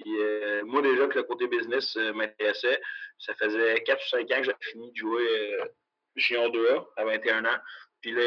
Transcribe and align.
Puis 0.00 0.12
moi, 0.64 0.82
déjà 0.82 1.06
que 1.06 1.18
le 1.18 1.24
côté 1.24 1.46
business 1.46 1.96
m'intéressait, 2.14 2.80
ça 3.18 3.34
faisait 3.34 3.82
4 3.82 3.98
ou 3.98 4.08
5 4.08 4.20
ans 4.20 4.24
que 4.38 4.44
j'avais 4.44 4.56
fini 4.60 4.90
de 4.92 4.96
jouer 4.96 5.58
Gion 6.16 6.48
2A 6.48 6.86
à 6.96 7.04
21 7.04 7.44
ans. 7.44 7.58
Puis 8.00 8.12
là, 8.12 8.22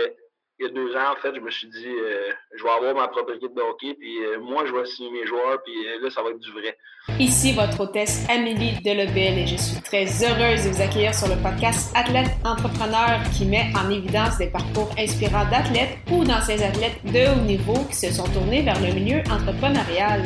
il 0.60 0.68
y 0.68 0.70
a 0.70 0.72
deux 0.72 0.96
ans, 0.96 1.14
en 1.18 1.22
fait, 1.22 1.34
je 1.36 1.40
me 1.40 1.50
suis 1.50 1.68
dit, 1.68 1.88
euh, 1.88 2.32
je 2.56 2.64
vais 2.64 2.70
avoir 2.70 2.94
ma 2.94 3.08
propre 3.08 3.34
équipe 3.34 3.56
de 3.56 3.62
hockey, 3.62 3.96
puis 4.00 4.24
euh, 4.24 4.40
moi, 4.40 4.66
je 4.66 4.74
vais 4.74 4.86
signer 4.86 5.10
mes 5.10 5.26
joueurs, 5.26 5.62
puis 5.64 5.74
euh, 5.88 6.04
là, 6.04 6.10
ça 6.12 6.22
va 6.22 6.30
être 6.30 6.40
du 6.40 6.52
vrai. 6.52 6.78
Ici 7.20 7.54
votre 7.54 7.82
hôtesse 7.82 8.26
Amélie 8.30 8.80
Delebel 8.82 9.40
et 9.40 9.48
je 9.48 9.58
suis 9.58 9.82
très 9.82 10.06
heureuse 10.24 10.64
de 10.66 10.70
vous 10.70 10.82
accueillir 10.82 11.14
sur 11.14 11.28
le 11.28 11.42
podcast 11.42 11.92
Athlète 11.96 12.30
Entrepreneur 12.46 13.20
qui 13.36 13.46
met 13.46 13.74
en 13.76 13.90
évidence 13.90 14.38
des 14.38 14.48
parcours 14.48 14.90
inspirants 14.98 15.50
d'athlètes 15.50 15.98
ou 16.12 16.24
d'anciens 16.24 16.62
athlètes 16.62 17.04
de 17.04 17.34
haut 17.34 17.44
niveau 17.44 17.84
qui 17.90 17.96
se 17.96 18.14
sont 18.14 18.32
tournés 18.32 18.62
vers 18.62 18.80
le 18.80 18.94
milieu 18.94 19.20
entrepreneurial. 19.30 20.24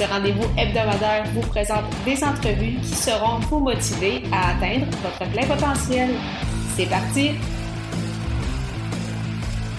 Ce 0.00 0.06
rendez-vous 0.06 0.48
hebdomadaire 0.56 1.24
vous 1.34 1.42
présente 1.42 1.84
des 2.06 2.24
entrevues 2.24 2.78
qui 2.80 2.94
seront 2.94 3.38
vous 3.40 3.58
motiver 3.58 4.22
à 4.32 4.52
atteindre 4.52 4.86
votre 5.02 5.30
plein 5.30 5.46
potentiel. 5.46 6.08
C'est 6.74 6.88
parti! 6.88 7.32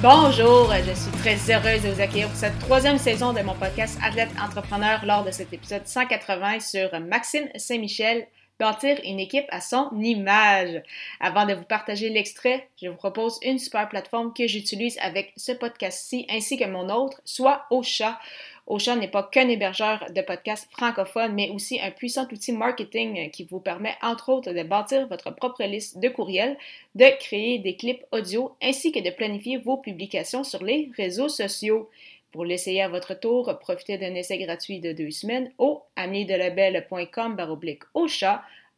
Bonjour, 0.03 0.71
je 0.75 0.93
suis 0.93 1.11
très 1.23 1.37
heureuse 1.51 1.81
de 1.81 1.89
vous 1.89 2.01
accueillir 2.01 2.27
pour 2.27 2.37
cette 2.37 2.59
troisième 2.59 2.99
saison 2.99 3.33
de 3.33 3.41
mon 3.41 3.55
podcast 3.55 3.97
Athlète 4.05 4.29
Entrepreneur 4.39 5.03
lors 5.07 5.23
de 5.23 5.31
cet 5.31 5.53
épisode 5.53 5.87
180 5.87 6.59
sur 6.59 6.99
Maxime 6.99 7.49
Saint-Michel, 7.55 8.27
bâtir 8.61 8.99
une 9.03 9.19
équipe 9.19 9.47
à 9.49 9.59
son 9.59 9.89
image. 9.99 10.83
Avant 11.19 11.47
de 11.47 11.55
vous 11.55 11.63
partager 11.63 12.09
l'extrait, 12.09 12.67
je 12.79 12.89
vous 12.89 12.95
propose 12.95 13.39
une 13.41 13.57
super 13.57 13.89
plateforme 13.89 14.33
que 14.33 14.45
j'utilise 14.45 14.99
avec 15.01 15.33
ce 15.35 15.51
podcast-ci 15.51 16.27
ainsi 16.29 16.57
que 16.57 16.65
mon 16.65 16.87
autre, 16.89 17.19
soit 17.25 17.65
Ocha. 17.71 18.19
Ocha 18.67 18.95
n'est 18.95 19.07
pas 19.07 19.23
qu'un 19.23 19.49
hébergeur 19.49 20.05
de 20.15 20.21
podcasts 20.21 20.69
francophones, 20.71 21.33
mais 21.33 21.49
aussi 21.49 21.81
un 21.81 21.89
puissant 21.89 22.27
outil 22.31 22.51
marketing 22.51 23.31
qui 23.31 23.45
vous 23.45 23.59
permet, 23.59 23.95
entre 24.03 24.29
autres, 24.29 24.53
de 24.53 24.61
bâtir 24.61 25.07
votre 25.07 25.31
propre 25.31 25.63
liste 25.63 25.97
de 25.97 26.09
courriels, 26.09 26.55
de 26.93 27.05
créer 27.19 27.57
des 27.57 27.75
clips 27.75 28.05
audio, 28.11 28.55
ainsi 28.61 28.91
que 28.91 28.99
de 28.99 29.09
planifier 29.09 29.57
vos 29.57 29.77
publications 29.77 30.43
sur 30.43 30.63
les 30.63 30.91
réseaux 30.95 31.29
sociaux. 31.29 31.89
Pour 32.31 32.45
l'essayer 32.45 32.81
à 32.81 32.87
votre 32.87 33.13
tour, 33.13 33.57
profitez 33.59 33.97
d'un 33.97 34.15
essai 34.15 34.37
gratuit 34.37 34.79
de 34.79 34.93
deux 34.93 35.11
semaines 35.11 35.51
au 35.57 35.83
amidelabel.com 35.97 37.35
baroblique 37.35 37.83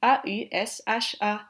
A-U-S-H-A. 0.03 1.41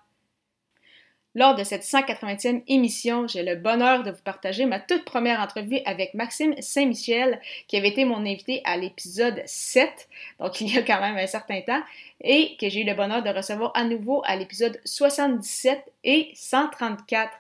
Lors 1.36 1.56
de 1.56 1.64
cette 1.64 1.82
180e 1.82 2.62
émission, 2.68 3.28
j'ai 3.28 3.42
le 3.42 3.56
bonheur 3.56 4.04
de 4.04 4.12
vous 4.12 4.22
partager 4.22 4.68
ma 4.68 4.80
toute 4.80 5.04
première 5.04 5.40
entrevue 5.40 5.80
avec 5.86 6.14
Maxime 6.14 6.54
Saint-Michel, 6.62 7.42
qui 7.68 7.76
avait 7.76 7.88
été 7.88 8.06
mon 8.06 8.20
invité 8.20 8.62
à 8.64 8.78
l'épisode 8.78 9.42
7, 9.48 10.08
donc 10.40 10.62
il 10.62 10.72
y 10.72 10.78
a 10.78 10.84
quand 10.84 11.02
même 11.02 11.18
un 11.18 11.26
certain 11.26 11.62
temps, 11.62 11.82
et 12.22 12.56
que 12.58 12.70
j'ai 12.70 12.82
eu 12.82 12.86
le 12.86 12.94
bonheur 12.94 13.24
de 13.24 13.32
recevoir 13.32 13.72
à 13.74 13.84
nouveau 13.84 14.22
à 14.26 14.36
l'épisode 14.36 14.80
77 14.86 15.92
et 16.04 16.30
134. 16.36 17.32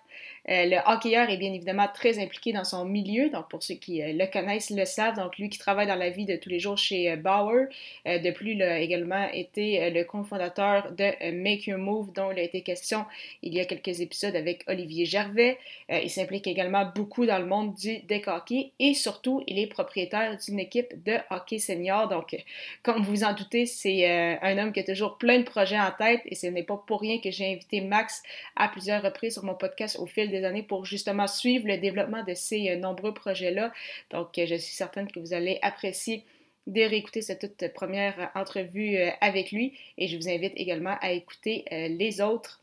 Euh, 0.49 0.66
le 0.66 0.77
hockeyeur 0.86 1.30
est 1.30 1.38
bien 1.38 1.53
évidemment 1.53 1.88
très 1.94 2.19
impliqué 2.19 2.52
dans 2.52 2.66
son 2.66 2.83
milieu, 2.83 3.30
donc 3.30 3.47
pour 3.49 3.63
ceux 3.63 3.75
qui 3.75 4.02
euh, 4.02 4.11
le 4.11 4.25
connaissent 4.25 4.72
le 4.72 4.83
savent. 4.83 5.16
Donc 5.16 5.38
lui 5.38 5.49
qui 5.49 5.58
travaille 5.58 5.88
dans 5.88 5.95
la 5.95 6.09
vie 6.09 6.25
de 6.25 6.36
tous 6.36 6.49
les 6.49 6.59
jours 6.59 6.77
chez 6.77 7.11
euh, 7.11 7.16
Bauer. 7.16 7.67
de 8.05 8.31
plus, 8.31 8.52
il 8.52 8.61
a 8.61 8.80
également 8.80 9.30
été 9.31 9.89
le 9.89 10.03
cofondateur 10.03 10.91
de 10.91 11.31
Make 11.31 11.67
Your 11.67 11.80
Move, 11.80 12.11
dont 12.14 12.31
il 12.31 12.39
a 12.39 12.41
été 12.41 12.61
question 12.61 13.05
il 13.41 13.53
y 13.53 13.61
a 13.61 13.66
quelques 13.66 14.02
épisodes 14.02 14.36
avec 14.36 14.64
Olivier 14.67 15.05
Gervais. 15.05 15.58
il 15.89 16.09
s'implique 16.09 16.47
également 16.47 16.86
beaucoup 16.94 17.25
dans 17.25 17.39
le 17.39 17.45
monde 17.45 17.73
du 17.75 17.99
deck 17.99 18.27
hockey 18.27 18.71
et 18.80 18.94
surtout, 18.94 19.44
il 19.47 19.59
est 19.59 19.67
propriétaire 19.67 20.38
d'une 20.38 20.59
équipe 20.59 21.03
de 21.03 21.17
hockey 21.30 21.59
senior. 21.59 22.09
Donc, 22.09 22.36
comme 22.81 23.02
vous 23.02 23.14
vous 23.14 23.23
en 23.23 23.33
doutez, 23.33 23.66
c'est 23.66 24.08
un 24.41 24.58
homme 24.58 24.73
qui 24.73 24.80
a 24.80 24.83
toujours 24.83 25.17
plein 25.17 25.39
de 25.39 25.44
projets 25.44 25.80
en 25.80 25.91
tête 25.91 26.21
et 26.25 26.36
ce 26.36 26.47
n'est 26.47 26.64
pas 26.64 26.81
pour 26.88 27.02
rien 27.02 27.19
que 27.19 27.31
j'ai 27.31 27.52
invité 27.53 27.81
Max 27.81 28.23
à 28.55 28.67
plusieurs 28.67 29.02
reprises 29.02 29.33
sur 29.33 29.44
mon 29.44 29.55
podcast 29.55 29.97
au 29.99 30.05
fil 30.05 30.33
années 30.38 30.64
pour 30.64 30.86
justement 30.86 31.28
suivre 31.28 31.67
le 31.67 31.77
développement 31.77 32.23
de 32.23 32.33
ces 32.33 32.70
euh, 32.70 32.77
nombreux 32.77 33.14
projets-là. 33.14 33.71
Donc, 34.11 34.38
euh, 34.38 34.45
je 34.45 34.55
suis 34.55 34.73
certaine 34.73 35.11
que 35.11 35.20
vous 35.20 35.33
allez 35.33 35.60
apprécier 35.61 36.26
de 36.67 36.82
réécouter 36.82 37.21
cette 37.21 37.39
toute 37.39 37.73
première 37.73 38.32
entrevue 38.36 38.98
euh, 38.98 39.10
avec 39.21 39.52
lui 39.52 39.77
et 39.98 40.08
je 40.08 40.16
vous 40.17 40.30
invite 40.30 40.54
également 40.55 40.98
à 41.02 41.11
écouter 41.11 41.66
les 41.71 42.21
autres 42.21 42.61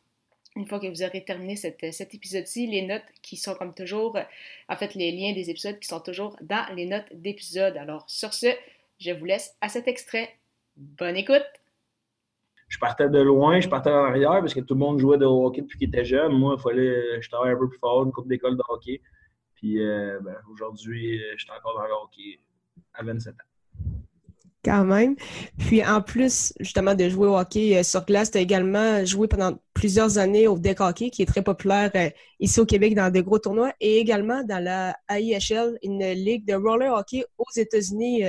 une 0.57 0.67
fois 0.67 0.81
que 0.81 0.87
vous 0.89 1.03
aurez 1.05 1.23
terminé 1.25 1.55
cet 1.55 2.15
épisode-ci, 2.15 2.67
les 2.67 2.83
notes 2.83 3.05
qui 3.23 3.37
sont 3.37 3.55
comme 3.55 3.73
toujours, 3.73 4.19
en 4.69 4.77
fait 4.77 4.95
les 4.95 5.13
liens 5.13 5.33
des 5.33 5.49
épisodes 5.49 5.79
qui 5.79 5.87
sont 5.87 6.01
toujours 6.01 6.37
dans 6.41 6.67
les 6.75 6.87
notes 6.87 7.07
d'épisode. 7.13 7.77
Alors 7.77 8.05
sur 8.09 8.35
ce, 8.35 8.49
je 8.99 9.13
vous 9.13 9.27
laisse 9.27 9.55
à 9.61 9.69
cet 9.69 9.87
extrait. 9.87 10.35
Bonne 10.77 11.17
écoute! 11.17 11.60
Je 12.71 12.79
partais 12.79 13.09
de 13.09 13.21
loin, 13.21 13.61
je 13.61 13.69
partais 13.69 13.91
en 13.91 14.05
arrière 14.05 14.39
parce 14.41 14.55
que 14.55 14.61
tout 14.61 14.75
le 14.75 14.81
monde 14.81 14.99
jouait 15.01 15.19
de 15.19 15.27
hockey 15.27 15.61
depuis 15.61 15.77
qu'il 15.77 15.89
était 15.89 16.05
jeune. 16.05 16.33
Moi, 16.33 16.55
il 16.57 16.63
fallait 16.63 17.21
je 17.21 17.29
travaillais 17.29 17.55
un 17.55 17.59
peu 17.59 17.69
plus 17.69 17.79
fort, 17.79 18.05
une 18.05 18.13
coupe 18.13 18.29
d'école 18.29 18.57
de 18.57 18.63
hockey. 18.69 19.03
Puis 19.57 19.85
euh, 19.85 20.21
ben, 20.23 20.37
aujourd'hui, 20.53 21.21
je 21.37 21.43
suis 21.43 21.51
encore 21.51 21.75
dans 21.75 21.85
le 21.85 21.93
hockey 21.93 22.39
à 22.95 23.03
27 23.03 23.35
ans. 23.35 23.93
Quand 24.65 24.85
même. 24.85 25.17
Puis 25.59 25.85
en 25.85 26.01
plus, 26.01 26.53
justement, 26.61 26.95
de 26.95 27.09
jouer 27.09 27.27
au 27.27 27.37
hockey 27.37 27.77
euh, 27.77 27.83
sur 27.83 28.05
glace, 28.05 28.31
tu 28.31 28.39
as 28.39 28.41
également 28.41 29.05
joué 29.05 29.27
pendant 29.27 29.59
plusieurs 29.75 30.19
années 30.19 30.47
au 30.47 30.57
deck 30.57 30.81
hockey, 30.81 31.11
qui 31.11 31.23
est 31.23 31.27
très 31.27 31.43
populaire 31.43 31.91
euh, 31.97 32.11
ici 32.39 32.61
au 32.61 32.67
Québec 32.67 32.95
dans 32.95 33.11
des 33.11 33.25
gros 33.25 33.39
tournois, 33.41 33.73
et 33.81 33.99
également 33.99 34.45
dans 34.45 34.63
la 34.63 34.95
AIHL, 35.09 35.77
une 35.83 36.13
ligue 36.13 36.47
de 36.47 36.55
roller 36.55 36.93
hockey 36.93 37.25
aux 37.37 37.51
États-Unis 37.57 38.23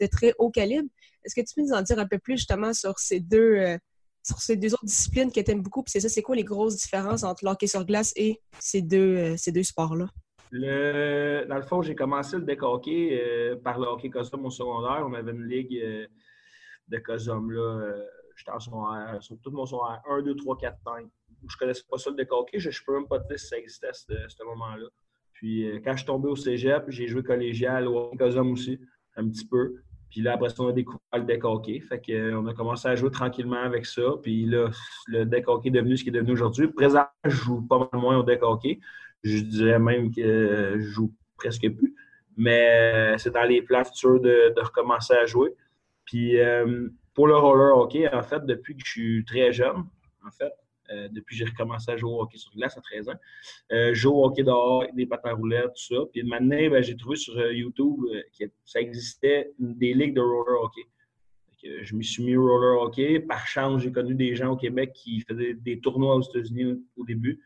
de 0.00 0.06
très 0.06 0.32
haut 0.38 0.50
calibre. 0.50 0.88
Est-ce 1.24 1.34
que 1.34 1.46
tu 1.46 1.54
peux 1.54 1.62
nous 1.62 1.72
en 1.72 1.82
dire 1.82 1.98
un 1.98 2.06
peu 2.06 2.18
plus 2.18 2.36
justement 2.36 2.72
sur 2.72 2.98
ces 2.98 3.20
deux, 3.20 3.56
euh, 3.56 3.78
sur 4.22 4.40
ces 4.40 4.56
deux 4.56 4.72
autres 4.74 4.84
disciplines 4.84 5.30
que 5.30 5.40
tu 5.40 5.50
aimes 5.50 5.62
beaucoup? 5.62 5.82
Puis 5.82 5.92
c'est 5.92 6.00
ça, 6.00 6.08
c'est 6.08 6.22
quoi 6.22 6.36
les 6.36 6.44
grosses 6.44 6.76
différences 6.76 7.22
entre 7.24 7.44
l'hockey 7.44 7.66
sur 7.66 7.84
glace 7.84 8.12
et 8.16 8.40
ces 8.58 8.82
deux, 8.82 9.16
euh, 9.16 9.36
ces 9.36 9.52
deux 9.52 9.62
sports-là? 9.62 10.08
Dans 10.52 11.56
le 11.56 11.62
fond, 11.62 11.80
j'ai 11.80 11.94
commencé 11.94 12.36
le 12.36 12.42
deck 12.42 12.62
hockey 12.62 13.10
euh, 13.12 13.56
par 13.56 13.78
le 13.78 13.86
hockey 13.86 14.10
Cosum 14.10 14.44
au 14.44 14.50
secondaire. 14.50 15.04
On 15.08 15.14
avait 15.14 15.32
une 15.32 15.46
ligue 15.46 16.08
de 16.88 16.98
Cosum 16.98 17.50
là. 17.50 17.94
J'étais 18.36 18.50
en 18.50 18.60
secondaire, 18.60 19.22
sur 19.22 19.38
tout 19.40 19.50
mon 19.50 19.66
secondaire 19.66 20.02
1, 20.08 20.22
2, 20.22 20.34
3, 20.36 20.58
4, 20.58 20.78
5. 20.84 21.06
Je 21.48 21.56
connaissais 21.56 21.82
pas 21.88 21.98
ça 21.98 22.10
le 22.10 22.16
deck 22.16 22.32
hockey. 22.32 22.58
Je 22.58 22.68
ne 22.68 22.74
peux 22.84 22.94
même 22.94 23.08
pas 23.08 23.20
te 23.20 23.28
dire 23.28 23.38
si 23.38 23.46
ça 23.46 23.58
existait 23.58 23.88
à 23.88 23.92
ce, 23.92 24.44
moment-là. 24.44 24.88
Puis 25.32 25.66
quand 25.84 25.92
je 25.92 25.98
suis 25.98 26.06
tombé 26.06 26.28
au 26.28 26.36
cégep, 26.36 26.84
j'ai 26.88 27.08
joué 27.08 27.22
collégial 27.22 27.86
au 27.86 27.96
hockey 27.96 28.18
Cosum 28.18 28.52
aussi, 28.52 28.78
un 29.16 29.28
petit 29.28 29.46
peu. 29.46 29.82
Puis 30.12 30.20
là, 30.20 30.34
après 30.34 30.50
ça, 30.50 30.56
on 30.58 30.68
a 30.68 30.72
découvert 30.72 31.00
le 31.14 31.22
deck 31.22 31.42
hockey. 31.42 31.80
Fait 31.80 31.98
qu'on 31.98 32.12
euh, 32.12 32.50
a 32.50 32.52
commencé 32.52 32.86
à 32.86 32.94
jouer 32.94 33.10
tranquillement 33.10 33.62
avec 33.62 33.86
ça. 33.86 34.02
Puis 34.22 34.44
là, 34.44 34.68
le 35.06 35.24
deck 35.24 35.48
hockey 35.48 35.68
est 35.68 35.72
devenu 35.72 35.96
ce 35.96 36.04
qui 36.04 36.10
est 36.10 36.12
devenu 36.12 36.32
aujourd'hui. 36.32 36.68
Présent, 36.68 37.06
je 37.24 37.30
joue 37.30 37.62
pas 37.62 37.78
mal 37.78 37.88
moins 37.94 38.18
au 38.18 38.22
deck 38.22 38.42
hockey. 38.42 38.78
Je 39.24 39.38
dirais 39.38 39.78
même 39.78 40.14
que 40.14 40.76
je 40.78 40.86
joue 40.86 41.14
presque 41.38 41.66
plus. 41.70 41.94
Mais 42.36 43.14
euh, 43.14 43.16
c'est 43.16 43.30
dans 43.30 43.44
les 43.44 43.62
plans 43.62 43.84
futurs 43.84 44.20
de, 44.20 44.52
recommencer 44.60 45.14
à 45.14 45.24
jouer. 45.24 45.54
Puis 46.04 46.38
euh, 46.38 46.90
pour 47.14 47.26
le 47.26 47.36
roller 47.36 47.74
hockey, 47.74 48.06
en 48.12 48.22
fait, 48.22 48.44
depuis 48.44 48.76
que 48.76 48.82
je 48.84 48.90
suis 48.90 49.24
très 49.24 49.50
jeune, 49.50 49.86
en 50.26 50.30
fait, 50.30 50.52
euh, 50.92 51.08
depuis 51.10 51.34
que 51.34 51.44
j'ai 51.44 51.50
recommencé 51.50 51.90
à 51.90 51.96
jouer 51.96 52.10
au 52.10 52.20
hockey 52.20 52.38
sur 52.38 52.52
glace 52.54 52.76
à 52.76 52.80
13 52.80 53.08
ans. 53.08 53.14
Euh, 53.72 53.94
je 53.94 54.00
joue 54.00 54.10
au 54.10 54.24
hockey 54.24 54.42
dehors, 54.42 54.84
des 54.94 55.06
patins 55.06 55.30
à 55.30 55.34
roulettes, 55.34 55.72
tout 55.74 55.94
ça. 55.94 56.02
Puis 56.12 56.22
maintenant, 56.22 56.58
j'ai 56.80 56.96
trouvé 56.96 57.16
sur 57.16 57.36
euh, 57.38 57.52
YouTube 57.52 57.96
que 58.38 58.44
ça 58.64 58.80
existait 58.80 59.50
des 59.58 59.94
ligues 59.94 60.14
de 60.14 60.20
roller 60.20 60.60
hockey. 60.62 60.82
je 61.62 61.94
me 61.94 62.02
suis 62.02 62.22
mis 62.24 62.36
au 62.36 62.46
roller 62.46 62.80
hockey. 62.80 63.20
Par 63.20 63.46
chance, 63.46 63.82
j'ai 63.82 63.92
connu 63.92 64.14
des 64.14 64.34
gens 64.34 64.52
au 64.52 64.56
Québec 64.56 64.92
qui 64.92 65.20
faisaient 65.20 65.54
des 65.54 65.80
tournois 65.80 66.16
aux 66.16 66.22
États-Unis 66.22 66.82
au, 66.96 67.04
début. 67.04 67.40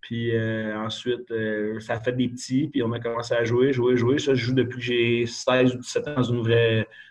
Puis 0.00 0.38
ensuite, 0.74 1.32
ça 1.80 1.94
a 1.94 2.00
fait 2.00 2.12
des 2.12 2.28
petits, 2.28 2.68
puis 2.68 2.82
on 2.82 2.92
a 2.92 3.00
commencé 3.00 3.32
à 3.32 3.42
jouer, 3.44 3.72
jouer, 3.72 3.96
jouer. 3.96 4.18
Ça, 4.18 4.34
je 4.34 4.44
joue 4.44 4.54
depuis 4.54 4.76
que 4.76 4.84
j'ai 4.84 5.26
16 5.26 5.76
ou 5.76 5.78
17 5.78 6.08
ans 6.08 6.22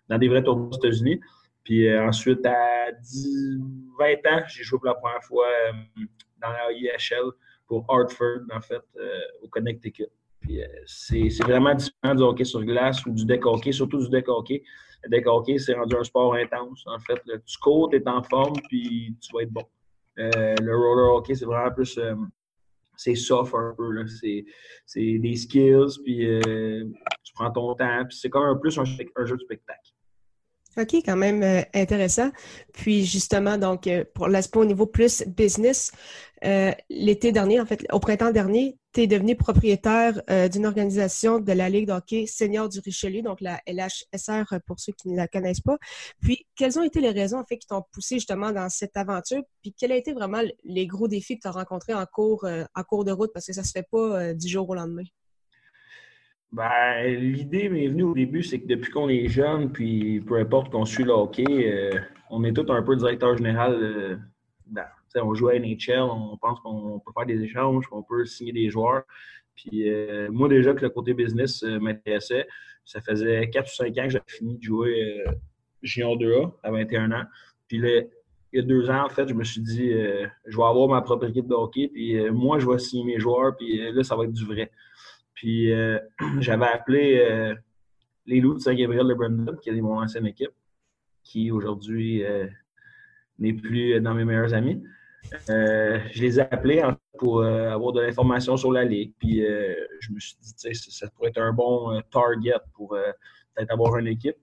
dans 0.09 0.17
des 0.19 0.27
vrais 0.27 0.43
tournois 0.43 0.67
aux 0.67 0.77
États-Unis. 0.77 1.19
Puis 1.63 1.87
euh, 1.87 2.07
ensuite, 2.07 2.45
à 2.45 2.91
10, 2.91 3.59
20 3.97 4.13
ans, 4.31 4.43
j'ai 4.47 4.63
joué 4.63 4.79
pour 4.79 4.87
la 4.87 4.95
première 4.95 5.23
fois 5.23 5.47
euh, 5.47 6.03
dans 6.41 6.49
la 6.49 6.71
IHL 6.71 7.31
pour 7.67 7.85
Hartford, 7.89 8.41
en 8.51 8.61
fait, 8.61 8.81
euh, 8.97 9.19
au 9.41 9.47
Connecticut. 9.47 10.09
Puis 10.41 10.59
c'est 10.85 11.29
vraiment 11.43 11.73
différent 11.73 12.15
du 12.15 12.21
hockey 12.21 12.43
sur 12.43 12.61
glace 12.65 13.05
ou 13.05 13.11
du 13.11 13.25
deck 13.25 13.45
hockey, 13.45 13.71
surtout 13.71 13.99
du 13.99 14.09
deck 14.09 14.27
hockey. 14.27 14.61
Le 15.03 15.09
deck 15.09 15.25
hockey, 15.25 15.57
c'est 15.57 15.73
rendu 15.73 15.95
un 15.95 16.03
sport 16.03 16.33
intense. 16.35 16.83
En 16.85 16.99
fait, 16.99 17.21
tu 17.45 17.57
cours, 17.59 17.89
tu 17.89 17.95
es 17.95 18.09
en 18.09 18.21
forme, 18.23 18.55
puis 18.67 19.15
tu 19.21 19.33
vas 19.33 19.43
être 19.43 19.51
bon. 19.51 19.63
le 20.17 20.75
roller 20.75 21.15
hockey, 21.15 21.33
c'est 21.33 21.45
vraiment 21.45 21.71
plus 21.71 21.97
c'est 22.97 23.15
soft 23.15 23.55
un 23.55 23.73
peu. 23.77 24.05
C'est 24.05 24.45
des 25.17 25.35
skills, 25.37 26.01
puis 26.03 26.27
tu 27.23 27.33
prends 27.35 27.51
ton 27.51 27.73
temps. 27.75 28.03
Puis 28.05 28.17
c'est 28.17 28.29
comme 28.29 28.43
un 28.43 28.57
plus 28.57 28.77
un, 28.77 28.83
jeu 28.83 29.37
de 29.37 29.41
spectacle. 29.41 29.92
OK, 30.77 30.95
quand 31.05 31.15
même 31.15 31.43
euh, 31.43 31.61
intéressant. 31.73 32.31
Puis 32.73 33.05
justement, 33.05 33.57
donc, 33.57 33.85
euh, 33.87 34.03
pour 34.15 34.27
l'aspect 34.27 34.59
au 34.59 34.65
niveau 34.65 34.87
plus 34.87 35.23
business, 35.27 35.91
euh, 36.43 36.71
l'été 36.89 37.31
dernier, 37.31 37.59
en 37.59 37.65
fait, 37.65 37.85
au 37.91 37.99
printemps 37.99 38.31
dernier, 38.31 38.77
tu 38.93 39.01
es 39.01 39.07
devenu 39.07 39.35
propriétaire 39.35 40.21
d'une 40.51 40.65
organisation 40.67 41.39
de 41.39 41.51
la 41.51 41.67
Ligue 41.69 41.87
d'hockey 41.87 42.27
senior 42.27 42.69
du 42.69 42.79
Richelieu, 42.79 43.21
donc 43.23 43.41
la 43.41 43.59
LHSR 43.65 44.59
pour 44.67 44.79
ceux 44.79 44.93
qui 44.93 45.09
ne 45.09 45.17
la 45.17 45.27
connaissent 45.27 45.61
pas. 45.61 45.77
Puis, 46.21 46.45
quelles 46.55 46.77
ont 46.77 46.83
été 46.83 47.01
les 47.01 47.09
raisons, 47.09 47.39
en 47.39 47.45
fait, 47.45 47.57
qui 47.57 47.65
t'ont 47.65 47.83
poussé 47.91 48.15
justement 48.15 48.51
dans 48.51 48.69
cette 48.69 48.95
aventure? 48.95 49.41
Puis, 49.61 49.73
quels 49.73 49.93
ont 49.93 49.95
été 49.95 50.13
vraiment 50.13 50.41
les 50.63 50.85
gros 50.85 51.07
défis 51.07 51.37
que 51.37 51.41
tu 51.43 51.47
as 51.47 51.51
rencontrés 51.51 51.95
en 51.95 52.05
cours, 52.05 52.45
en 52.45 52.83
cours 52.83 53.03
de 53.03 53.11
route? 53.11 53.31
Parce 53.33 53.47
que 53.47 53.53
ça 53.53 53.63
se 53.63 53.71
fait 53.71 53.87
pas 53.89 54.33
du 54.35 54.47
jour 54.47 54.69
au 54.69 54.75
lendemain. 54.75 55.03
Ben, 56.53 57.07
l'idée 57.19 57.67
m'est 57.67 57.87
venue 57.87 58.03
au 58.03 58.13
début, 58.13 58.43
c'est 58.43 58.59
que 58.59 58.67
depuis 58.67 58.91
qu'on 58.91 59.09
est 59.09 59.27
jeune, 59.27 59.71
puis 59.71 60.21
peu 60.21 60.37
importe 60.37 60.71
qu'on 60.71 60.85
suit 60.85 61.03
le 61.03 61.11
hockey, 61.11 61.45
euh, 61.49 61.99
on 62.29 62.43
est 62.43 62.53
tout 62.53 62.71
un 62.71 62.83
peu 62.83 62.95
directeur 62.95 63.35
général. 63.35 63.73
Euh, 63.73 64.17
on 65.15 65.33
joue 65.33 65.47
à 65.47 65.57
NHL, 65.57 66.01
on 66.01 66.37
pense 66.37 66.59
qu'on 66.59 66.99
peut 66.99 67.11
faire 67.17 67.25
des 67.25 67.41
échanges, 67.41 67.87
qu'on 67.87 68.03
peut 68.03 68.25
signer 68.25 68.51
des 68.51 68.69
joueurs. 68.69 69.01
Puis 69.55 69.89
euh, 69.89 70.29
moi, 70.31 70.47
déjà 70.47 70.75
que 70.75 70.83
le 70.83 70.89
côté 70.89 71.15
business 71.15 71.63
m'intéressais, 71.63 72.45
ça 72.85 73.01
faisait 73.01 73.49
4 73.49 73.65
ou 73.65 73.75
5 73.75 73.97
ans 73.97 74.03
que 74.03 74.09
j'avais 74.09 74.23
fini 74.27 74.57
de 74.57 74.63
jouer 74.63 75.23
Junior 75.81 76.17
2A 76.17 76.51
à 76.61 76.69
21 76.69 77.11
ans. 77.13 77.25
Puis 77.67 77.77
il 77.79 78.09
y 78.53 78.59
a 78.59 78.61
deux 78.61 78.91
ans, 78.91 79.05
en 79.05 79.09
fait, 79.09 79.27
je 79.27 79.33
me 79.33 79.43
suis 79.43 79.61
dit, 79.61 79.91
je 79.91 80.57
vais 80.57 80.63
avoir 80.63 80.87
ma 80.87 81.01
propre 81.01 81.27
équipe 81.27 81.47
de 81.47 81.55
hockey, 81.55 81.89
puis 81.91 82.29
moi, 82.29 82.59
je 82.59 82.69
vais 82.69 82.77
signer 82.77 83.05
mes 83.05 83.19
joueurs, 83.19 83.55
puis 83.57 83.91
là, 83.91 84.03
ça 84.03 84.15
va 84.15 84.25
être 84.25 84.33
du 84.33 84.45
vrai. 84.45 84.71
Puis 85.43 85.73
euh, 85.73 85.99
j'avais 86.39 86.67
appelé 86.67 87.19
euh, 87.19 87.53
les 88.25 88.39
Loups 88.39 88.53
de 88.53 88.59
Saint-Gabriel 88.59 89.05
de 89.05 89.13
Brandon, 89.13 89.57
qui 89.61 89.69
est 89.71 89.81
mon 89.81 90.01
ancienne 90.01 90.25
équipe, 90.25 90.53
qui 91.21 91.51
aujourd'hui 91.51 92.23
euh, 92.23 92.47
n'est 93.39 93.51
plus 93.51 93.99
dans 93.99 94.13
mes 94.13 94.23
meilleurs 94.23 94.53
amis. 94.53 94.81
je 95.49 96.21
les 96.21 96.39
ai 96.39 96.43
appelés 96.43 96.81
pour 97.19 97.43
avoir 97.43 97.91
de 97.91 97.99
l'information 97.99 98.55
sur 98.55 98.71
la 98.71 98.85
ligue. 98.85 99.11
Puis 99.19 99.41
je 99.41 100.13
me 100.13 100.19
suis 100.19 100.37
dit, 100.39 100.75
ça 100.75 101.09
pourrait 101.09 101.31
être 101.31 101.41
un 101.41 101.51
bon 101.51 102.01
target 102.09 102.53
pour 102.73 102.97
peut-être 103.53 103.71
avoir 103.73 103.97
une 103.97 104.07
équipe. 104.07 104.37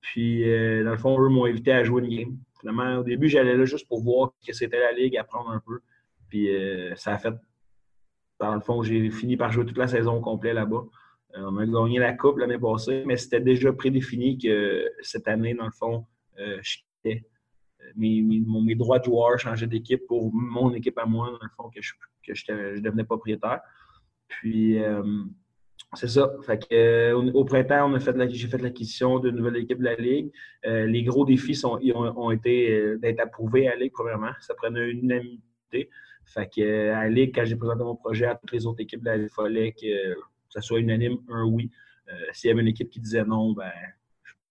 Puis, 0.00 0.44
dans 0.44 0.92
le 0.92 0.96
fond, 0.96 1.20
eux 1.20 1.28
m'ont 1.28 1.46
invité 1.46 1.72
à 1.72 1.82
jouer 1.82 2.02
une 2.02 2.16
game. 2.16 2.38
Finalement, 2.60 2.98
au 2.98 3.02
début, 3.02 3.28
j'allais 3.28 3.56
là 3.56 3.64
juste 3.64 3.88
pour 3.88 4.00
voir 4.00 4.32
ce 4.38 4.46
que 4.46 4.56
c'était 4.56 4.78
la 4.78 4.92
ligue, 4.92 5.16
apprendre 5.16 5.50
un 5.50 5.60
peu. 5.66 5.80
Puis, 6.28 6.48
ça 6.94 7.14
a 7.14 7.18
fait 7.18 7.34
dans 8.40 8.54
le 8.54 8.60
fond, 8.60 8.82
j'ai 8.82 9.10
fini 9.10 9.36
par 9.36 9.50
jouer 9.50 9.64
toute 9.64 9.78
la 9.78 9.88
saison 9.88 10.20
complète 10.20 10.54
là-bas. 10.54 10.84
Euh, 11.36 11.50
on 11.50 11.56
a 11.58 11.66
gagné 11.66 11.98
la 11.98 12.12
Coupe 12.12 12.38
l'année 12.38 12.58
passée, 12.58 13.02
mais 13.06 13.16
c'était 13.16 13.40
déjà 13.40 13.72
prédéfini 13.72 14.38
que 14.38 14.84
cette 15.02 15.28
année, 15.28 15.54
dans 15.54 15.66
le 15.66 15.72
fond, 15.72 16.06
euh, 16.38 16.58
je 16.62 16.78
quittais. 16.78 17.26
Euh, 17.82 17.92
mes, 17.96 18.74
droits 18.74 18.98
de 18.98 19.04
joueur 19.04 19.38
changeaient 19.38 19.66
d'équipe 19.66 20.06
pour 20.06 20.32
mon 20.32 20.72
équipe 20.74 20.98
à 20.98 21.06
moi, 21.06 21.28
dans 21.30 21.38
le 21.40 21.50
fond, 21.56 21.70
que 21.70 21.80
je, 21.82 21.92
que 22.26 22.80
devenais 22.80 23.04
propriétaire. 23.04 23.60
Puis, 24.28 24.78
c'est 25.94 26.08
ça. 26.08 26.32
Fait 26.42 27.12
au, 27.12 27.44
printemps, 27.44 27.98
fait 28.00 28.30
j'ai 28.30 28.48
fait 28.48 28.58
l'acquisition 28.58 29.20
d'une 29.20 29.36
nouvelle 29.36 29.56
équipe 29.56 29.78
de 29.78 29.84
la 29.84 29.94
Ligue. 29.94 30.32
les 30.64 31.04
gros 31.04 31.24
défis 31.24 31.54
sont, 31.54 31.78
ont, 31.94 32.30
été 32.32 32.96
d'être 32.98 33.20
approuvés 33.20 33.68
à 33.68 33.70
la 33.70 33.84
Ligue, 33.84 33.92
premièrement. 33.92 34.32
Ça 34.40 34.54
prenait 34.54 34.90
une 34.90 35.04
unanimité. 35.04 35.90
Fait 36.26 36.48
que 36.54 36.90
à 36.90 37.04
la 37.04 37.08
Ligue, 37.08 37.34
quand 37.34 37.44
j'ai 37.44 37.56
présenté 37.56 37.82
mon 37.84 37.96
projet 37.96 38.26
à 38.26 38.34
toutes 38.34 38.52
les 38.52 38.66
autres 38.66 38.80
équipes, 38.80 39.08
il 39.16 39.28
fallait 39.28 39.72
que 39.72 40.16
ça 40.50 40.60
soit 40.60 40.80
unanime, 40.80 41.18
un 41.28 41.44
oui. 41.44 41.70
Euh, 42.08 42.12
s'il 42.32 42.48
y 42.48 42.52
avait 42.52 42.60
une 42.60 42.68
équipe 42.68 42.90
qui 42.90 43.00
disait 43.00 43.24
non, 43.24 43.52
ben 43.52 43.70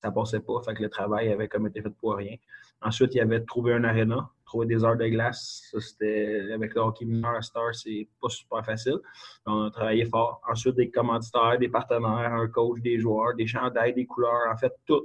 ça 0.01 0.11
passait 0.11 0.39
pas. 0.39 0.61
Fait 0.63 0.73
que 0.73 0.83
le 0.83 0.89
travail 0.89 1.31
avait 1.31 1.47
comme 1.47 1.67
été 1.67 1.81
fait 1.81 1.89
pour 1.89 2.15
rien. 2.15 2.35
Ensuite, 2.81 3.15
il 3.15 3.17
y 3.17 3.21
avait 3.21 3.41
trouvé 3.41 3.73
un 3.73 3.83
aréna, 3.83 4.29
trouver 4.45 4.67
des 4.67 4.83
heures 4.83 4.97
de 4.97 5.07
glace. 5.07 5.67
Ça, 5.71 5.79
c'était 5.79 6.51
avec 6.53 6.75
le 6.75 6.81
hockey 6.81 7.05
mineur 7.05 7.35
à 7.35 7.41
Star, 7.41 7.73
c'est 7.73 8.07
pas 8.21 8.29
super 8.29 8.63
facile. 8.63 8.99
On 9.45 9.63
a 9.63 9.71
travaillé 9.71 10.05
fort. 10.05 10.41
Ensuite, 10.47 10.75
des 10.75 10.91
commanditaires, 10.91 11.57
des 11.57 11.69
partenaires, 11.69 12.33
un 12.33 12.47
coach, 12.47 12.81
des 12.81 12.99
joueurs, 12.99 13.35
des 13.35 13.47
chandails, 13.47 13.93
des 13.93 14.05
couleurs, 14.05 14.51
en 14.51 14.57
fait, 14.57 14.73
tout. 14.85 15.03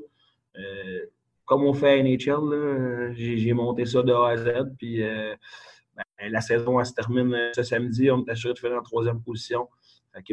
Euh, 0.56 1.06
comme 1.46 1.64
on 1.64 1.72
fait 1.72 1.98
à 1.98 2.02
NHL, 2.02 3.12
j'ai 3.14 3.52
monté 3.54 3.86
ça 3.86 4.02
de 4.02 4.12
A 4.12 4.28
à 4.28 4.36
Z. 4.36 4.50
Puis 4.78 5.02
euh, 5.02 5.34
la 6.28 6.40
saison 6.40 6.82
se 6.84 6.92
termine 6.92 7.32
euh, 7.34 7.52
ce 7.54 7.62
samedi. 7.62 8.10
On 8.10 8.24
est 8.24 8.44
de 8.46 8.58
faire 8.58 8.78
en 8.78 8.82
troisième 8.82 9.22
position. 9.22 9.68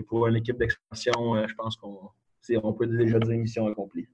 pour 0.07 0.27
une 0.27 0.35
équipe 0.35 0.57
d'expansion, 0.57 1.35
euh, 1.35 1.45
je 1.47 1.53
pense 1.55 1.75
qu'on 1.77 2.09
on 2.63 2.73
peut 2.73 2.87
déjà 2.87 3.19
dire 3.19 3.37
mission 3.37 3.67
accomplie. 3.67 4.07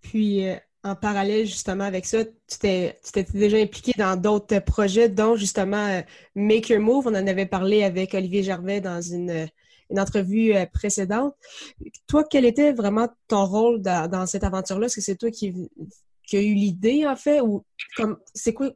Puis, 0.00 0.46
euh, 0.46 0.56
en 0.84 0.94
parallèle, 0.94 1.46
justement, 1.46 1.84
avec 1.84 2.06
ça, 2.06 2.24
tu 2.24 2.58
t'es 2.60 2.98
déjà 3.34 3.58
impliqué 3.58 3.92
dans 3.96 4.20
d'autres 4.20 4.58
projets, 4.60 5.08
dont 5.08 5.34
justement 5.34 6.02
Make 6.34 6.68
Your 6.68 6.80
Move. 6.80 7.06
On 7.06 7.14
en 7.14 7.26
avait 7.26 7.46
parlé 7.46 7.82
avec 7.82 8.14
Olivier 8.14 8.42
Gervais 8.42 8.80
dans 8.80 9.00
une, 9.00 9.48
entrevue 9.96 10.52
précédente. 10.72 11.34
Toi, 12.06 12.24
quel 12.30 12.44
était 12.44 12.72
vraiment 12.72 13.08
ton 13.26 13.46
rôle 13.46 13.80
dans, 13.80 14.26
cette 14.26 14.44
aventure-là? 14.44 14.86
Est-ce 14.86 14.96
que 14.96 15.02
c'est 15.02 15.16
toi 15.16 15.30
qui, 15.30 15.52
qui 16.22 16.36
as 16.36 16.42
eu 16.42 16.54
l'idée, 16.54 17.06
en 17.06 17.16
fait? 17.16 17.40
Ou 17.40 17.64
c'est 18.34 18.52
quoi 18.52 18.70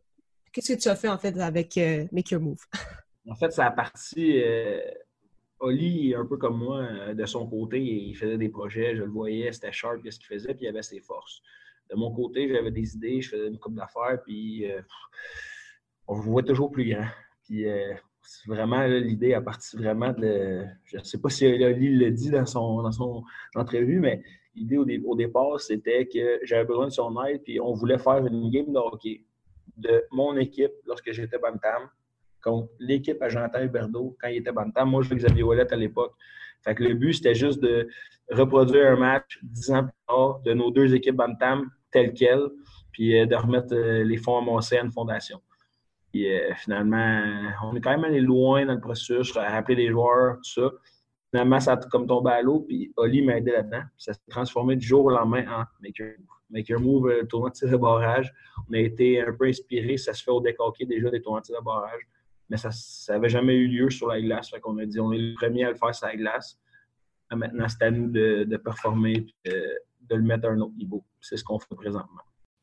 Qu'est-ce 0.53 0.75
que 0.75 0.79
tu 0.79 0.89
as 0.89 0.97
fait 0.97 1.09
en 1.09 1.17
fait 1.17 1.39
avec 1.39 1.79
euh, 1.79 2.07
Make 2.13 2.31
Your 2.31 2.43
Move? 2.43 2.61
en 3.29 3.35
fait, 3.35 3.51
ça 3.53 3.67
a 3.67 3.71
parti. 3.71 4.43
Euh, 4.43 4.83
Oli, 5.61 6.15
un 6.15 6.27
peu 6.27 6.37
comme 6.37 6.59
moi, 6.59 6.81
euh, 6.81 7.15
de 7.15 7.25
son 7.25 7.47
côté, 7.47 7.81
il 7.81 8.15
faisait 8.15 8.37
des 8.37 8.51
projets, 8.51 8.95
je 8.95 9.03
le 9.03 9.11
voyais, 9.11 9.51
c'était 9.53 9.73
sharp 9.73 10.01
ce 10.05 10.19
qu'il 10.19 10.27
faisait, 10.27 10.55
puis 10.55 10.67
il 10.67 10.69
avait 10.69 10.83
ses 10.83 11.01
forces. 11.01 11.41
De 11.91 11.97
mon 11.97 12.13
côté, 12.13 12.49
j'avais 12.49 12.71
des 12.71 12.95
idées, 12.95 13.23
je 13.23 13.31
faisais 13.31 13.49
une 13.49 13.59
coupe 13.59 13.77
d'affaires, 13.77 14.19
puis 14.25 14.67
on 16.07 16.15
voit 16.15 16.43
toujours 16.43 16.71
plus 16.71 16.91
grand. 16.91 17.07
Puis 17.45 17.67
vraiment, 18.47 18.87
l'idée 18.87 19.35
a 19.35 19.43
parti 19.43 19.77
vraiment 19.77 20.13
de. 20.13 20.65
Je 20.85 20.99
ne 20.99 21.03
sais 21.03 21.19
pas 21.19 21.29
si 21.29 21.47
Oli 21.47 21.97
le 21.97 22.11
dit 22.11 22.31
dans 22.31 22.47
son, 22.47 22.83
dans 22.83 22.93
son 22.93 23.25
entrevue, 23.55 24.01
mais 24.01 24.23
l'idée 24.55 24.79
au, 24.79 24.87
au, 25.11 25.17
départ, 25.17 25.61
c'était 25.61 26.07
que 26.07 26.41
j'avais 26.45 26.65
besoin 26.65 26.87
de 26.87 26.93
son 26.93 27.23
aide, 27.25 27.43
puis 27.43 27.61
on 27.61 27.75
voulait 27.75 27.99
faire 27.99 28.25
une 28.27 28.51
game 28.51 28.73
de 28.73 28.79
hockey 28.79 29.25
de 29.83 30.05
mon 30.11 30.37
équipe 30.37 30.73
lorsque 30.87 31.13
j'étais 31.13 31.39
Bantam 31.39 31.89
contre 32.43 32.69
l'équipe 32.79 33.21
à 33.23 33.29
Jean 33.29 33.49
Berdo 33.49 34.17
quand 34.21 34.29
il 34.29 34.39
était 34.39 34.53
Bantam. 34.53 34.91
Moi, 34.91 35.03
je 35.03 35.09
jouais 35.09 35.17
Xavier 35.17 35.43
Ouellet 35.43 35.73
à 35.73 35.77
l'époque. 35.77 36.15
Fait 36.63 36.75
que 36.75 36.85
le 36.85 36.95
but, 36.95 37.15
c'était 37.15 37.35
juste 37.35 37.61
de 37.61 37.89
reproduire 38.31 38.93
un 38.93 38.97
match 38.97 39.39
dix 39.43 39.71
ans 39.71 39.85
plus 39.85 39.93
tard 40.07 40.41
de 40.41 40.53
nos 40.53 40.71
deux 40.71 40.95
équipes 40.95 41.17
Bantam 41.17 41.71
telles 41.91 42.15
quelles, 42.15 42.49
puis 42.93 43.19
euh, 43.19 43.27
de 43.27 43.35
remettre 43.35 43.75
euh, 43.75 44.05
les 44.05 44.17
fonds 44.17 44.39
à 44.39 44.75
une 44.83 44.91
fondation. 44.91 45.41
Puis 46.13 46.33
euh, 46.33 46.55
finalement, 46.57 47.23
on 47.65 47.75
est 47.77 47.81
quand 47.81 47.91
même 47.91 48.05
allé 48.05 48.21
loin 48.21 48.67
dans 48.67 48.75
le 48.75 48.81
processus, 48.81 49.33
rappeler 49.33 49.77
les 49.77 49.91
joueurs, 49.91 50.37
tout 50.37 50.61
ça. 50.61 50.71
Finalement, 51.31 51.61
ça 51.61 51.73
a 51.73 51.77
comme 51.77 52.07
tombé 52.07 52.31
à 52.31 52.43
l'eau, 52.43 52.61
puis 52.61 52.93
Oli 52.97 53.23
m'a 53.23 53.39
aidé 53.39 53.53
là-dedans. 53.53 53.83
Ça 53.97 54.13
s'est 54.13 54.21
transformé 54.29 54.77
du 54.77 54.87
jour 54.87 55.07
au 55.07 55.11
lendemain 55.11 55.45
en 55.51 55.65
Maker 55.83 56.15
Make 56.53 56.69
Your 56.69 56.81
Move, 56.81 57.09
le 57.09 57.27
tournoi 57.27 57.51
de 57.51 57.67
de 57.67 57.77
barrage. 57.77 58.33
On 58.69 58.75
a 58.75 58.79
été 58.79 59.21
un 59.21 59.33
peu 59.33 59.47
inspiré, 59.47 59.97
ça 59.97 60.13
se 60.13 60.23
fait 60.23 60.31
au 60.31 60.41
deck 60.41 60.57
déjà 60.81 61.11
des 61.11 61.21
tournois 61.21 61.41
de 61.41 61.55
de 61.55 61.65
barrage, 61.65 62.03
mais 62.49 62.57
ça 62.57 62.71
n'avait 63.09 63.29
jamais 63.29 63.55
eu 63.55 63.67
lieu 63.67 63.91
sur 63.91 64.09
la 64.09 64.21
glace. 64.21 64.51
Fait 64.51 64.61
qu'on 64.61 64.79
a 64.79 64.87
dit, 64.87 65.01
on 65.01 65.13
est 65.13 65.19
le 65.19 65.35
premier 65.35 65.65
à 65.65 65.71
le 65.71 65.77
faire 65.77 65.95
sur 65.95 66.07
la 66.07 66.17
glace. 66.17 66.59
Maintenant, 67.35 67.67
c'est 67.69 67.83
à 67.83 67.91
nous 67.91 68.11
de, 68.11 68.57
performer 68.59 69.27
et 69.45 69.51
de 69.51 70.15
le 70.15 70.23
mettre 70.23 70.47
à 70.47 70.51
un 70.51 70.61
autre 70.61 70.77
niveau. 70.77 71.03
C'est 71.21 71.39
ce 71.39 71.45
qu'on 71.45 71.59
fait 71.59 71.75
présentement. 71.75 72.21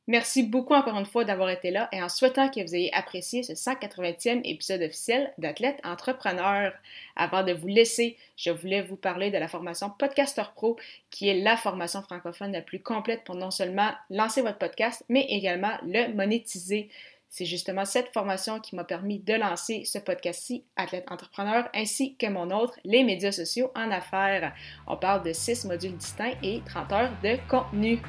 Merci 0.09 0.41
beaucoup 0.41 0.73
encore 0.73 0.97
une 0.97 1.05
fois 1.05 1.23
d'avoir 1.23 1.51
été 1.51 1.69
là 1.69 1.87
et 1.91 2.01
en 2.01 2.09
souhaitant 2.09 2.49
que 2.49 2.59
vous 2.61 2.73
ayez 2.73 2.91
apprécié 2.95 3.43
ce 3.43 3.53
180e 3.53 4.41
épisode 4.43 4.81
officiel 4.81 5.31
d'Athlète 5.37 5.79
Entrepreneur. 5.83 6.73
Avant 7.15 7.43
de 7.43 7.53
vous 7.53 7.67
laisser, 7.67 8.17
je 8.35 8.49
voulais 8.49 8.81
vous 8.81 8.95
parler 8.95 9.29
de 9.29 9.37
la 9.37 9.47
formation 9.47 9.91
Podcaster 9.91 10.45
Pro, 10.55 10.77
qui 11.11 11.29
est 11.29 11.39
la 11.39 11.57
formation 11.57 12.01
francophone 12.01 12.53
la 12.53 12.63
plus 12.63 12.79
complète 12.79 13.23
pour 13.23 13.35
non 13.35 13.51
seulement 13.51 13.91
lancer 14.09 14.41
votre 14.41 14.57
podcast, 14.57 15.05
mais 15.09 15.27
également 15.29 15.77
le 15.85 16.11
monétiser. 16.15 16.89
C'est 17.29 17.45
justement 17.45 17.85
cette 17.85 18.11
formation 18.11 18.59
qui 18.59 18.75
m'a 18.75 18.85
permis 18.85 19.19
de 19.19 19.35
lancer 19.35 19.85
ce 19.85 19.99
podcast-ci, 19.99 20.63
Athlète 20.75 21.05
Entrepreneur, 21.11 21.69
ainsi 21.75 22.15
que 22.15 22.25
mon 22.25 22.49
autre, 22.49 22.79
les 22.83 23.03
médias 23.03 23.31
sociaux 23.31 23.71
en 23.75 23.91
affaires. 23.91 24.55
On 24.87 24.97
parle 24.97 25.21
de 25.21 25.33
6 25.33 25.65
modules 25.65 25.95
distincts 25.97 26.33
et 26.41 26.63
30 26.65 26.91
heures 26.93 27.11
de 27.21 27.37
contenu. 27.47 28.01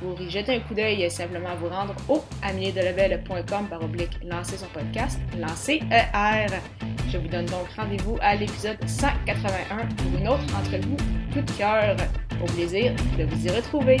Pour 0.00 0.20
y 0.20 0.30
jeter 0.30 0.56
un 0.56 0.60
coup 0.60 0.74
d'œil, 0.74 1.10
simplement 1.10 1.54
vous 1.60 1.68
rendre 1.68 1.94
au 2.08 2.22
amiedelebel.com 2.42 3.68
par 3.68 3.82
oblique 3.82 4.18
lancer 4.24 4.56
son 4.56 4.66
podcast, 4.66 5.18
lancer 5.38 5.80
ER. 5.90 6.46
Je 7.10 7.18
vous 7.18 7.28
donne 7.28 7.46
donc 7.46 7.68
rendez-vous 7.76 8.18
à 8.20 8.34
l'épisode 8.34 8.78
181 8.86 9.86
pour 9.96 10.18
une 10.18 10.28
autre 10.28 10.44
entrevue 10.58 10.96
coup 11.32 11.40
de 11.40 11.50
cœur. 11.52 11.96
Au 12.42 12.46
plaisir 12.46 12.92
de 13.16 13.24
vous 13.24 13.46
y 13.46 13.50
retrouver. 13.50 13.98